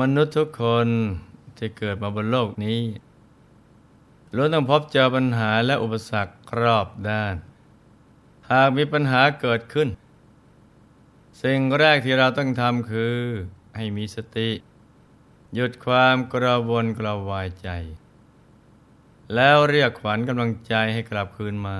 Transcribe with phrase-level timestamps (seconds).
[0.00, 0.88] มนุษย์ทุกคน
[1.56, 2.80] ที่เกิดมาบนโลกนี้
[4.34, 7.34] ล้วนต้องพบเจอปัญหาและอุปสรรครอบด้าน
[8.50, 9.88] หากมีปัญหาเกิดขึ้น
[11.42, 13.16] สิ่งแรกที่เราต้องทำคือ
[13.76, 14.50] ให้มีสติ
[15.54, 17.68] หยุดความกระวนกระวายใจ
[19.34, 21.78] แล้วเรียกขวัญกำลังใจให้กลับคืนมา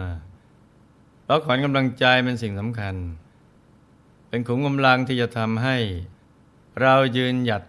[1.25, 2.95] เพราะขวัญกำลังใจเป็นสิ่งสำคัญ
[4.29, 5.77] เป็นขุมกำลังที่จะทำให้
[6.81, 7.63] เรายืนหยัด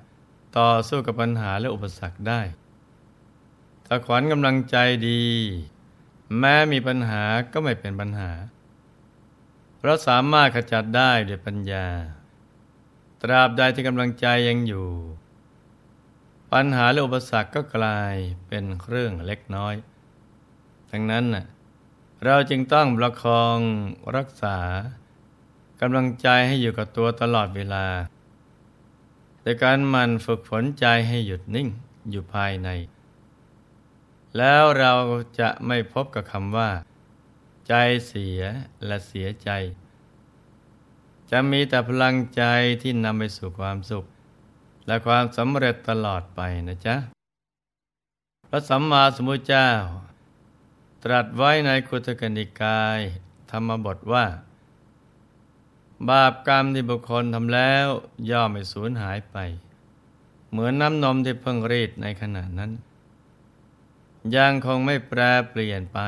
[0.58, 2.42] ต่อสู้กับปัญหาและอุปสรรคได้
[3.86, 4.78] ถ้าขวัญกำลังใจ
[5.09, 5.23] ดี
[6.39, 8.31] แม้มีปัญหาก็ไม่เป็นปัญหา
[9.77, 11.88] เพราะสามารถขจัดได้ด้วยปัญญา
[13.22, 14.89] ตราบใดที่กำลังใจยังอยู่
[16.53, 18.16] ปัญหาและอุปสรรคก็กลาย
[18.47, 19.75] เป็นเรื่องเล็กน้อย
[20.92, 21.25] ดังนั้น
[22.25, 23.59] เราจึงต้องประคอง
[24.16, 24.58] รักษา
[25.81, 27.86] กำลังใจให้อยู่กับตัวตลอดเวลา
[29.41, 31.67] แต่การมันฝึกฝนใจให้หยุดนิ่ง
[32.09, 32.69] อยู่ภายใน
[34.37, 34.93] แล้วเรา
[35.39, 36.69] จะไม่พบกับคำว่า
[37.67, 37.73] ใจ
[38.07, 38.41] เสีย
[38.85, 39.49] และเสียใจ
[41.31, 42.43] จะมีแต่พลังใจ
[42.81, 44.05] ที่นำไปสู่ความสุข
[44.87, 46.95] และความสำเร็จตลอดไปนะจ๊ะ
[48.49, 49.69] พระสัมมาสัมพุทธเจ้า
[51.03, 52.99] ตรัสไว้ในคุตกนิกาย
[53.51, 54.25] ธรรมบทว่า
[56.08, 57.87] บาปกรรมที่บุคคลทำแล้ว
[58.30, 59.37] ย่อมไม่สูญหายไป
[60.52, 62.71] เหมือนน้ำนมที่เพิ่งรีดในขณะนั้น
[64.36, 65.99] ยังคงไม่แปรเปลี่ยนไป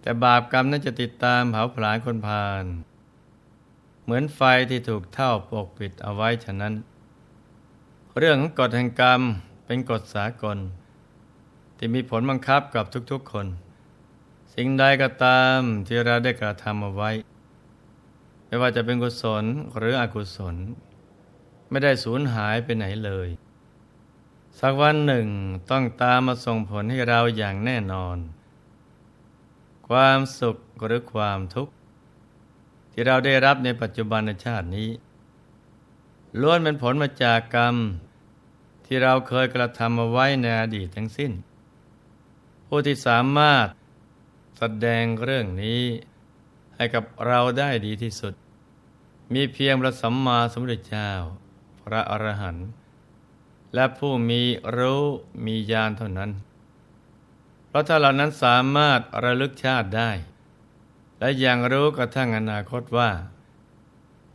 [0.00, 2.64] แต่บาปกรรมนั้นจะติดตามเผาผลาญคนพาล
[4.04, 4.40] เหมือนไฟ
[4.70, 6.74] ที่ถูกเท่าปกปิดเอาไว้ฉะนั้น
[8.18, 9.20] เรื่องของกฎแห่งกรรม
[9.66, 10.58] เป็นกฎสากล
[11.76, 13.46] ที่มีผลบังคับกับทุกๆคน
[14.54, 17.10] สิ่งใดก็ตามที่เราได้กระทำเอาไว้
[18.54, 19.44] ไม่ว่าจะเป็นกุศล
[19.78, 20.56] หรืออกุศล
[21.70, 23.28] ไม่ได้สูญหายไปไหนเลย
[24.60, 25.26] สักวันหนึ่ง
[25.70, 28.16] ต้องตามมาส่งผลให้เราอย่างแน่นอน
[29.88, 31.72] ความสุขหรือความทุกข์
[32.92, 34.90] ที่เราได้รับในปัจจุบันชาตินี้
[36.40, 37.74] ล้วนเป็นผลมาจากกรรม
[38.86, 41.32] ที่เราเคยกระทำมาไว้ในอดีตทั้งสิ้น
[42.66, 43.66] ผู้ที่สามารถ
[44.58, 45.82] แสดงเรื่องนี้
[46.76, 48.34] ให้กับเราได้ดีที่สุด
[49.32, 51.10] มีเพียงพระสัมมาสัมพุทธเจ้า
[51.84, 52.68] พระอรหันต์
[53.74, 54.40] และผู้มี
[54.76, 55.02] รู้
[55.44, 56.30] มีญาณเท่านั้น
[57.68, 60.10] เพราะถ้าเรานั้นสามารถระลึกชาติได้
[61.18, 63.10] และยังรู้กระทั่งอนาคตว่า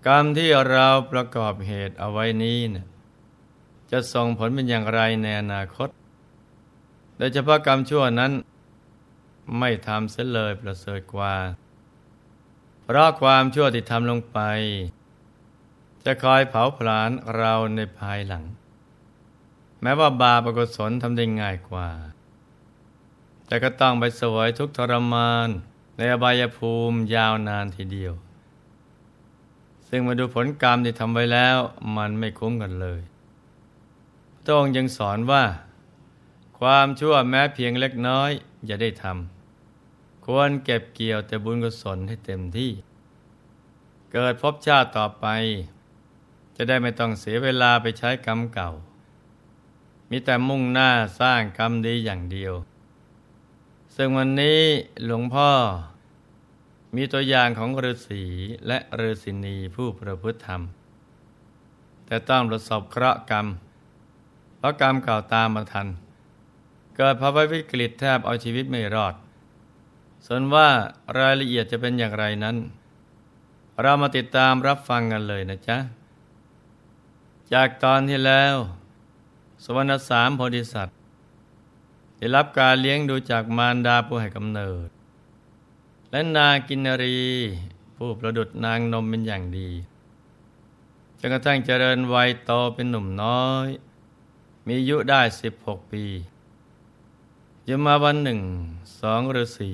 [0.08, 2.86] กรรมที่เราประกอบเหตุเอาไว้นี้นะ
[3.92, 5.90] จะส่งผลเป็นอย่างไรในอนาคต
[7.18, 8.32] โดยเฉพาะกรรมชั่วนั้น
[9.60, 11.34] ไม่ทำเสียเลยประเสริฐกว่า
[12.92, 14.40] เพราะความชั่วที่ทำลงไป
[16.06, 18.44] จะคอยเผาผลาญเราในภายหลัง
[19.82, 21.90] แม้ว่าบาปกุศลทำได้ง่ายกว่า
[23.48, 25.50] แต่ก็ต้องไปสวยทุกทรมาน
[25.98, 28.14] ในอบายภูมิยาวนานทีเดียว
[29.90, 31.58] ซึ่งมาดูผลกรรมที่ทำไว้แล้ว
[31.98, 33.02] มันไม่คุ้มกันเลย
[34.44, 35.44] พระองค์ยังสอนว่า
[36.60, 38.32] ความชั่วแม้เพียงเล็กน้อย
[38.66, 39.39] อย่าได้ทำ
[40.32, 42.72] ควรเก็บเกี่ยวแต่บุญกุศลให้เต็มที่
[44.12, 45.26] เกิดพบชาติต่อไป
[46.56, 48.70] จะได้ไม่ต้องเสียเวลาไปใช้กรรมเก่า
[50.10, 50.90] มีแต่มุ่งหน้า
[51.20, 52.54] สร้างกรรมดีอย่างเดียว
[53.96, 54.62] ซึ่งวันนี้
[55.06, 55.52] หลวงพ่อ
[56.96, 58.24] มีตัวอย่างของฤาษี
[58.68, 60.62] และฤาษีนีผู้ประพฤติธรรม
[62.06, 63.46] แต่ต้องประสบเคราะห์กรรม
[64.58, 65.88] เพราะกรรมเก่าตามมาทัน
[66.96, 69.16] เกิดภาวะวิกฤตแทบเอาชีวิตไม่รอด
[70.26, 70.68] ส่วนว่า
[71.20, 72.58] รายละเอียดจะเป็นอย่างไรนั้น
[73.82, 75.78] เรามาติดตามรับฟังกันเลยนะจ๊ะ
[77.54, 78.56] จากตอนที่แล้ว
[79.64, 80.98] สวรรณสามโพธิสัตว์
[82.18, 84.90] ได้รับการเลี้ยงดูจากมารดาผู้ให้กำเนิด
[86.12, 87.20] และนางกินรี
[87.98, 89.70] ผู้ประดุดนางนมเป็นอย่างดี
[91.20, 93.68] จนกระทั่งเจริญวัยโตเป็นหนุ่มน้อย
[94.66, 95.54] มีอายุได้สิบ
[97.60, 98.42] หกปียมาวันหนึ่ง
[99.00, 99.74] สองฤาษี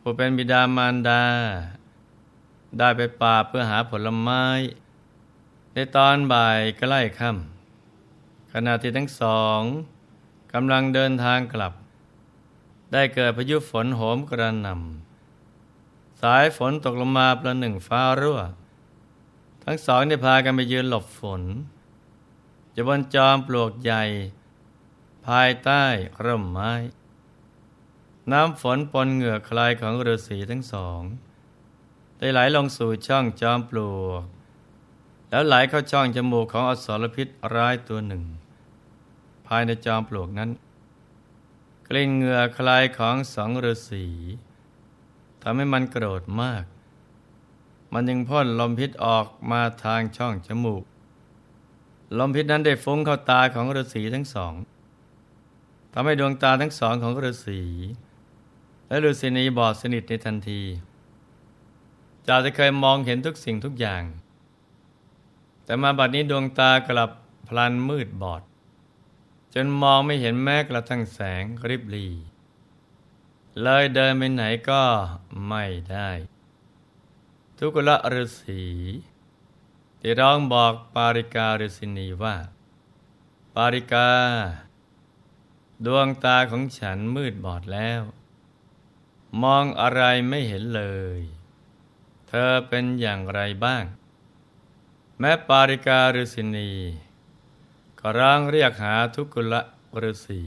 [0.00, 1.22] ผู้เป็นบิดามารดา
[2.78, 4.44] ได้ไปป่าเพื่อหาผลไม้
[5.72, 9.60] ในตอนบ่ายใกล้ค่ำขณะที่ทั้งสอง
[10.52, 11.72] กำลังเดินทางกลับ
[12.92, 18.40] ได้เกิดพายุฝนโหมกระหน่ำสายฝนตกลงมาประหนึ่งฟ้ารั่ว
[19.64, 21.42] ทั้งสองได้พากันไปยืนหลบฝน
[22.74, 24.02] จะบนจอมปลวกใหญ่
[25.26, 25.84] ภายใต้
[26.24, 26.72] ร่มไม้
[28.32, 31.00] น้ำฝนปนเหงื่อคลายของฤาษีทั้งสอง
[32.18, 34.24] ได้ไหลลงสู่ช่องจอมปลวก
[35.30, 38.24] แล้วไหลเข้าช่องจมูกของอสรพิษร้ายตัวหนึ่ง
[39.46, 40.50] ภายในจอมปลวกนั้น
[41.88, 44.06] กลิ่นเหงื่อคลายของสองฤาษี
[45.42, 46.64] ทำให้มันโกรธมาก
[47.92, 50.84] มันยังพ่นลมพิษออกมาทางช่องจมูก
[52.18, 54.52] ลมพิษนั้นได้ฟุ้งเข้าตาของฤาษีทั้งสอง
[55.92, 57.60] ทำให้ดวงตาทั้งสองของฤาษี
[58.88, 60.62] และฤาษีนีบอดสนิทในทันที
[62.26, 64.02] จากจะเคยมองเห็นทุกสิ่งทุกอย่าง
[65.64, 67.10] แต่มาบัดนี้ดวงตากลับ
[67.48, 68.42] พลันมืดบอด
[69.54, 72.08] จนมองไม่เห็นแม้กระทั่งแสงริบลี
[73.62, 74.82] เลยเดินไปไหนก็
[75.48, 76.10] ไม่ได้
[77.58, 78.64] ทุกละฤาษี
[80.00, 82.36] ที่ร้องบอกปาริกาฤาษินีว่า
[83.54, 84.08] ปาริกา
[85.86, 88.02] ดวงตาของฉันมืดบอดแล้ว
[89.42, 90.82] มองอะไรไม่เห็นเล
[91.18, 91.20] ย
[92.28, 93.84] เธอเป็นอย่างไรบ้าง
[95.18, 96.70] แม้ปาริกาฤาษินี
[98.00, 99.62] ก็ร้องเรียกหาทุกุละ
[100.02, 100.42] ฤาษี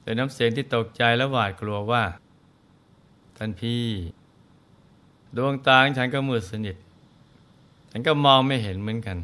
[0.00, 2.04] แต่น้ำเสียงที่ตกใจและหวาดกลัวว่า
[3.36, 3.86] ท่านพี่
[5.36, 6.76] ดวงตาของฉันก็มืดสนิท
[7.90, 9.18] ฉันก็มองไม่เห็นเหมือนกัน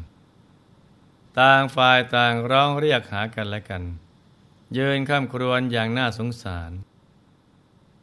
[1.39, 3.83] ต่างฝ่ายต่างร้องเรียกหากันและกัน
[4.77, 6.71] ยืนข้ามครวนอย่างน่าสงสาร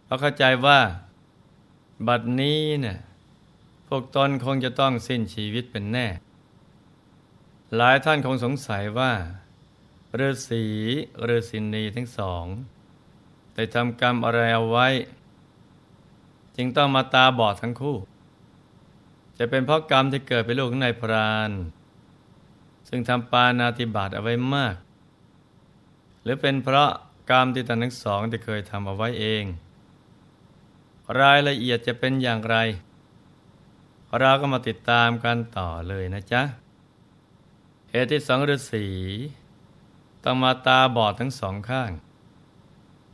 [0.04, 0.80] เพราะเข้าใจว่า
[2.08, 2.98] บัดนี้เนี่ย
[3.88, 6.06] พวกตนคงจะต้องสิ้นชีวิตเป็นแน่
[7.76, 9.12] หลายท่านคงสงสัยว่า
[10.20, 10.64] ฤาษี
[11.28, 12.44] ฤาษินีทั้งสอง
[13.54, 14.88] ได้ทำกรรมอะไรเอาไว้
[16.56, 17.96] จึงต้องมาตาบอดทั้งคู่
[19.38, 21.50] จะเป็นเพราะกรรมที่เกิดเป็นลูกในพราน
[22.88, 24.74] ซึ่งทำปานาติบาตเอาไว้มาก
[26.22, 26.90] หรือเป็นเพราะ
[27.30, 29.44] กรรมที่ท่านทั้งสองได้เคยทำเอาไว้เอง
[31.20, 32.56] รายละเอียดจะเป็นอย่างไร
[34.18, 36.42] เราก็มาติดตามกันต่อเลยนะจ๊ะ
[37.90, 38.86] เหตุที่สองฤาษี
[40.24, 41.90] ต้องมาตาบอดทั้งสองข้าง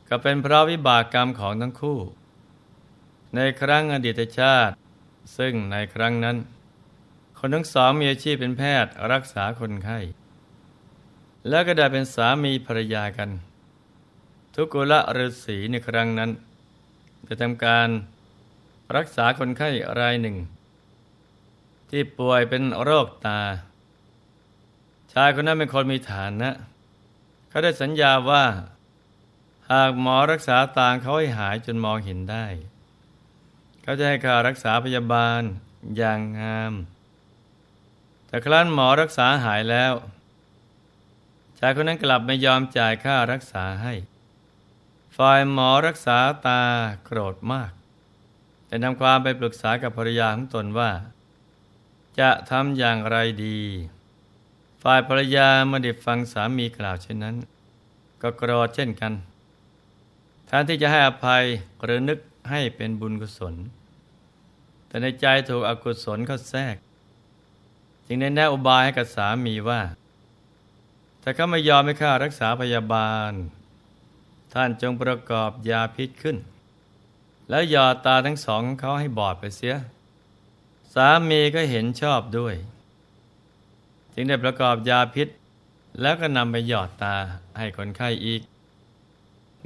[0.09, 1.99] ก็เป็นเพราะวิบากกรรมของทั้งคู่
[3.35, 4.75] ในครั้งอดีตชาติ
[5.37, 6.37] ซึ่งในครั้งนั้น
[7.39, 9.99] คนทั้งสองมีอาชีพเป็นแพทย์รักษาคนไข้
[11.49, 13.31] แล้วก็ได้เป็นสามีภรรยากัน
[14.55, 16.31] ทุกุละฤาษีในครั้งนั้น
[17.27, 17.89] จะทำการ
[18.97, 19.69] รักษาคนไข้
[19.99, 20.37] รายหนึ่ง
[21.91, 23.41] ที่ป่วยเป็นโรคตา
[25.13, 26.53] ชายคนนั้นเป็นคนมีฐานนะ
[27.49, 28.45] เขาได้สัญญาว่า
[29.73, 32.47] หากหมอรักษาตาเขาให้หายจนมองเห็นได้
[33.83, 35.43] เขาจะให้ค่ารักษาพยาบาล
[35.97, 36.73] อย่างงาม
[38.27, 39.93] แต่ครั้นหมอรักษาหายแล้ว
[41.59, 43.95] ชายคนนั้นกลับไม่ยอมจ่ายค่ารักษาให้
[45.17, 46.61] ฝ่ายหมอรักษาตา
[47.05, 47.73] โกรธมาก
[48.67, 50.91] แต่นำความไปปรึกษากับภรรยาของตนว่า
[52.21, 53.59] จะทำอย่างไรดี
[54.83, 57.37] ฝ่ายภรรยาเมื่อได้ฟังสามีกล่าวเช่นนั้น
[58.23, 59.13] ก็โกรธเช่นกัน
[60.47, 61.45] แทนที่จะให้อภัย
[61.85, 62.19] หรือนึก
[62.51, 63.55] ให้เป็นบุญกุศล
[64.87, 66.77] แต่ในใจถูกอกุศลเข้าแทรก
[68.07, 69.81] จึงได้แนะอุบายให้กับสามีว่า
[71.23, 73.33] ถ้าเขาไม่ยอมให้ค่ารักษาพยาบาล
[74.55, 76.37] ท่านจงประกอบยาพิษขึ้น
[77.51, 79.77] แล้วยอดตาทั้งสองของเขาให้บอดไปเสีย
[80.95, 82.55] สามีก็เห็นชอบด้วย
[84.15, 85.29] จึงได้ประกอบยาพิษ
[86.01, 87.17] แล้วก็นำไปหยอดตา
[87.59, 88.43] ให้คนไข้อีก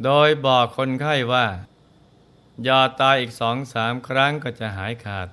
[0.05, 1.47] โดยบอกคนไข้ว่า
[2.65, 5.29] หยอดตาอีกสองสามครั้งก็จะหายขาด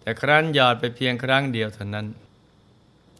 [0.00, 2.06] แต่ครั้นหยอดไปเพียงครั้งเดียวเท่านั้น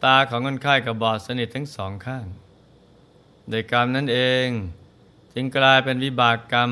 [0.03, 2.25] ตาของคนไข้ก็บอดสนิททั้งสองข้าง
[3.49, 4.47] โดยกรรมนั้นเอง
[5.33, 6.71] จึงกลายเป็นวิบากกรรม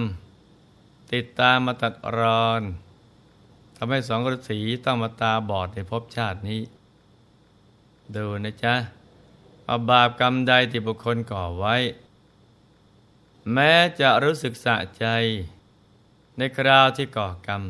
[1.14, 2.62] ติดตามมาตัดรอน
[3.76, 6.62] ทำให้สองฤาษีต้องมาตาบอดในภพชาตินี้
[8.16, 8.76] ดูนะจ๊ะ
[9.70, 11.76] อาบาปกรรมใดที่บุคคลก่อไว้
[13.54, 15.06] แม้จะรู้สึกสะใจ
[16.38, 17.64] ในคราวที่ก่อกรรม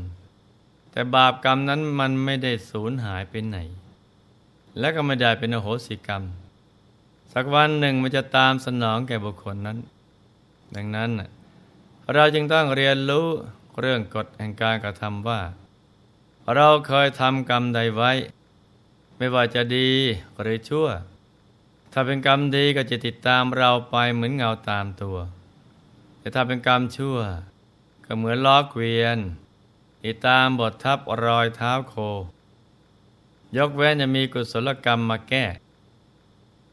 [0.91, 3.57] แต่บาปกรรมนั้นมันไม่ได้สูญหายไปไหน
[4.79, 6.23] และก็ไม่ได้เป็นอโหสิกรรม
[7.33, 9.77] สักวันหนึ่งมันจะตามสนองแก่บุคคลนั้น
[10.75, 11.09] ดังนั้น
[12.13, 13.27] เราจึงต้องเรียนรู้
[13.79, 15.41] เรื่องกฎแห่งการกระทำว่า
[16.55, 18.11] เราเคยทำกรรมใดไว้
[19.17, 19.89] ไม่ว่าจะดี
[20.41, 20.87] หรือชั่ว
[21.91, 25.17] ถ้าเป็นกรรมดีก็จะติดตามเราไปเหมือนเงาตามตัว
[26.19, 27.17] แต่ถ้าเป็นกรรมชั่ว
[28.05, 29.17] ก็เหมือนล้อเกวียน
[30.03, 31.95] ติดตามบททับรอยเท้าโค
[33.57, 35.45] ยกเว้นจะมีกุศลกรรมมาแก้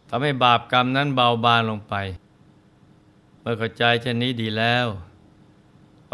[0.09, 1.95] ทำให้บาปกรรมนั้นเบาบางลงไป
[3.41, 4.87] เมื่อเข้าใจเช่นนี้ดีแล้ว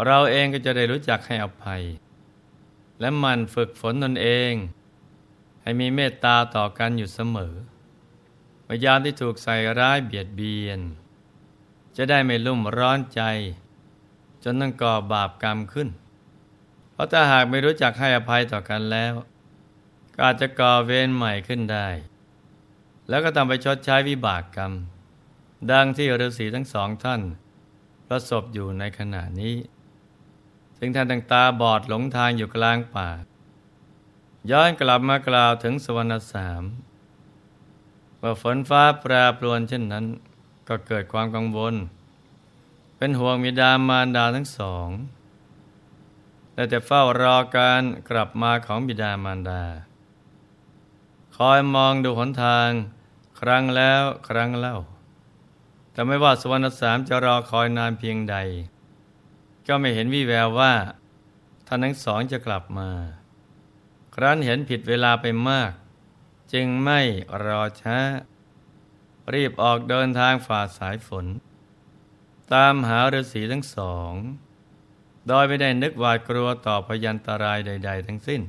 [0.05, 1.83] เราเองก็จะได้รู้จักให้อภัย
[2.99, 4.53] และมันฝึกฝนตนเอง
[5.61, 7.53] ให้มีเมตตาต่อกันอยู่เสมอ
[8.67, 10.79] พยานที่ถูกใส่ร้ายเบียดเบียน
[11.95, 13.21] จะได้ไม่ลุ่มร้อนใจ
[14.43, 15.89] จนต้องก่อบาปกรรมขึ้น
[16.91, 19.13] เพราะถ้าหากไม่รู้จักให้อภัยต่อกันแล้ว
[20.21, 21.87] ก็อาจจะก่อเวรใหม่ขึ้นได้
[23.09, 24.73] แล้วก็ต้องไปชดใช้วิบากกรรม
[25.71, 27.21] ดังที่ฤาษีทั้งสองท่าน
[28.07, 29.55] ประสบอยู่ในขณะนี้
[30.77, 33.09] ซึ่งท่านต่างตาบอดหลงทางอยู่กลางป่า
[34.51, 36.63] ย้อนกลับมากล่าวถึงสวรรค์สาม
[38.21, 40.05] ว่าฝนฟ้าแปรปรวนเช่นนั้น
[40.67, 41.75] ก็เกิดความกังวล
[42.97, 44.89] เป็นห่วงมิดามารดาทั้งสอง
[46.53, 49.63] แต่แต่เฝ้ารอการกลับมาของบิดามารดา
[51.43, 52.69] คอยมองดูหนทาง
[53.39, 54.77] ครั้งแล้วครั้งเล่า
[55.91, 58.35] แต่ไม่ว่าสวรรคสามจะรอคอยนานเพียงใด
[59.67, 60.73] ก็ไม่เห็นวี่แววว่า
[61.67, 62.89] ท่านทั้งสองจะกลับมา
[64.15, 65.71] ครั้นเห็นผิดเวลาไปมาก
[66.53, 67.01] จึงไม่
[67.45, 67.99] รอช้า
[69.33, 71.25] รีบออกเดินทางฝ่าสายฝน
[72.53, 74.11] ตามหาฤาษีทั้งสอง
[75.27, 78.41] โดยไม่ได้นึกหวาดกลัวต่อพยันตรายใด ๆ ทั้งสิ้น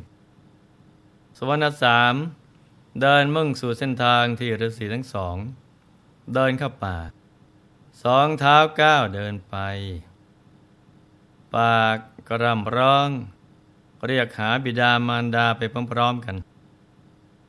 [1.39, 2.15] สวรรคสาม
[2.99, 5.37] เดินมุ่งสู่เส้นทางที่ฤาษีทั้งสอง
[6.35, 6.99] เดินเข้าป่า
[8.03, 9.57] สองเท้าก้าวเดินไป
[11.55, 11.97] ปาก
[12.29, 13.09] กระรำร้อง
[14.07, 16.37] เรียกหาบิดามารดาไปพร้อมๆกัน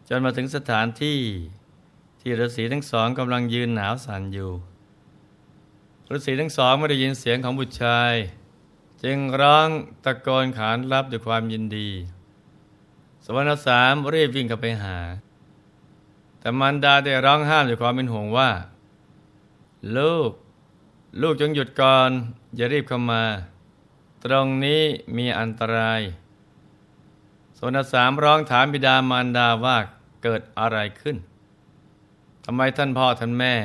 [0.09, 1.19] จนมาถึงสถานที่
[2.21, 4.51] ที่ฤาษีทั้งสองกำลังยืนหนาวสั่นอยู่
[6.15, 8.13] ฤาษีทั้งสองไม่ได้ยินเสียงของบุตรชาย
[9.03, 9.67] จึงร้อง
[10.03, 11.89] ตะโกนขานรับด้วยความยินดี
[13.25, 14.97] สวรรค์สามรีบวิ่งเข้าไปหา
[16.41, 18.49] แต่มันดาได้ร้องห้ามด้วยความเป็นห่วงว่า
[19.97, 20.31] ลูก
[21.21, 22.09] ลูกจงหยุดก่อน
[22.55, 23.23] อย่ารีบเข้ามา
[24.23, 24.81] ตรงนี้
[25.17, 26.01] มีอันตราย
[27.57, 29.77] สวรรค์สามร้องถามบิดามารดาว่า
[30.23, 31.17] เกิดอะไรขึ้น
[32.45, 33.55] ทำไมท่านพ่อท่านแม่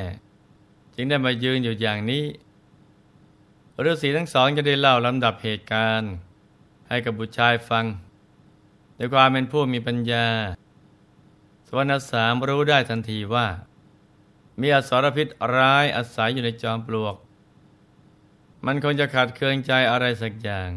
[0.95, 2.25] จึงได้มายืนอยู่อย่างนี้
[3.85, 6.11] ฤาษีทั้งสองจะได้เล่าลำดับเหตุการณ์
[6.89, 7.85] ให้กับบุตรชายฟัง
[8.97, 10.27] ด้วยความเป็นผู้มีปัญญา
[11.69, 13.47] สวรรค์สามรู้ได้ทันทีว่า
[14.61, 17.15] มีอสรพิษร้ายอาศัยอยู่ในจอมปลวก
[18.65, 20.69] มันคงจะขาดเคืองใจอะไรสักอย่าง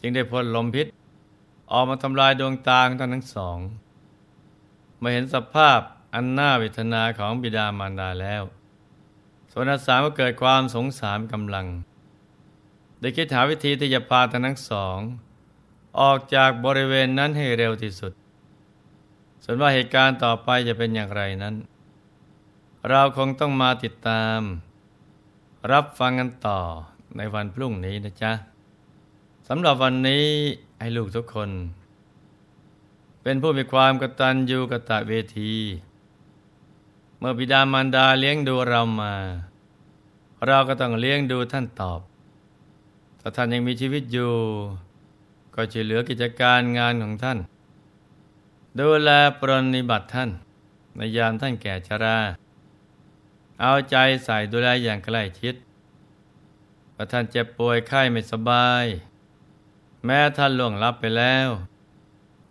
[0.00, 0.86] จึงได้พ่นลมพิษ
[1.72, 3.58] ออกมาทำลายดวงตาของท่านทั้งสอง
[5.00, 5.80] มาเห็นสภาพ
[6.14, 8.42] อันน่าเวทนาของบิดามารดาแล้ว
[9.52, 11.66] สวนสามก็เกิดความสงสารกำลัง
[13.00, 14.98] ได้คิดหาวิธีที่จะพาทั้งสอง
[16.00, 18.12] ออกจากบริเวณนั้นให้เร็วที่สุด
[19.44, 21.54] ส่วนว่าเหตุการณ์ต่อไปจะเป็นอย่างไรนั้น
[22.88, 24.40] เราคงต้องมาติดตาม
[25.72, 26.60] รับฟังกันต่อ
[27.16, 28.32] ในวันพรุ่งนี้นะจ๊ะ
[29.48, 30.26] สำหรับวันนี้
[30.80, 31.50] ให้ลูกทุกคน
[33.22, 35.54] เป็นผู้มีความกตัญญูกตะเวที
[37.18, 39.14] เมื่อบิดามารดาเลี้ยงดูเรามา
[40.46, 42.00] เราก็ต้องเลี้ยงดูท่านตอบ
[43.20, 44.34] ถ้าท่านยังมีชีวิตอยู่
[45.54, 47.38] ก็ช่วยเหลือกิจการงานของท่าน
[48.76, 49.10] ดูแล
[49.40, 50.30] ปรนนิบัติท่าน
[50.96, 52.18] ในยามท่านแก่ชรา
[53.60, 55.54] เอาใจใส่ดูแลอย่างใกล้ชิด
[56.94, 58.84] พอท่านเจ็บป่วยไข้ไม่สบาย
[60.04, 61.48] แม้ท่านล่วงลับไปแล้ว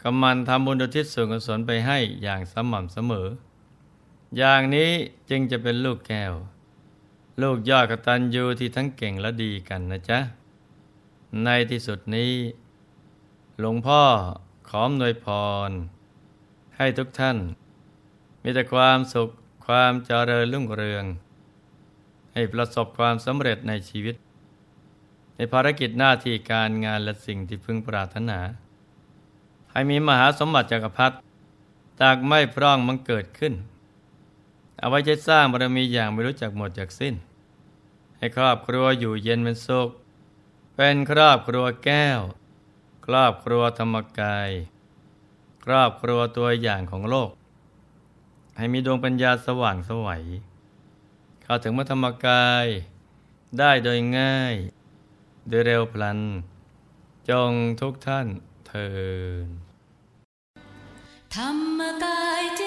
[0.02, 3.28] กำมันทำบุญอุทิศส่วนกุศลไปให้อย่างสม่ำเสมอ
[4.38, 4.92] อย่างนี้
[5.30, 6.34] จึงจะเป็นลูกแก้ว
[7.42, 10.20] ลูกยอดกตัญญูที่ทั้งเก่งและดีกันนะจ๊ะ
[11.44, 12.34] ในที่สุดนี้
[13.60, 14.02] หลวงพ่อ
[14.70, 15.28] ขอมนวยพ
[15.70, 15.72] ร
[16.78, 17.38] ให้ทุกท่าน
[18.42, 19.30] มีแต่ความสุข
[19.68, 21.06] ความเจริญรุ่งเรือง
[22.34, 24.16] ให้ประสบความสำเร็จในชีวิต
[25.36, 28.40] ในภารกิจหน้าที่การงานและสิ่งที่พึงปรารถนา
[29.72, 31.16] ให้มีมหาสมบัติจักรพรรดิ
[32.02, 33.54] จากไม่พร่องมันเกิดขึ้น
[34.80, 37.16] เอาไว้ใช้สร้างบารมีอย่างไม่รู้จักหมดจากสิ้น
[38.18, 39.90] ให้ครอบครัวอยู่เย็นเป็นสุข
[40.76, 42.20] เป็นครอบครัวแก้ว
[43.06, 44.50] ครอบครัวธรรมกาย
[45.70, 47.30] ครอบครัวตัวอย่างของโลก
[48.58, 50.24] ให้มีดวงปัญญาสว่างสวัย
[51.44, 52.66] เข้าถึงมัธรรมกาย
[53.60, 54.56] ได้โดยง่าย
[55.48, 56.20] โดยเร็วพลัน
[57.30, 58.28] จงทุกท่าน
[58.68, 58.90] เทิ
[59.46, 59.48] น
[61.36, 62.64] ธรรมกายเจ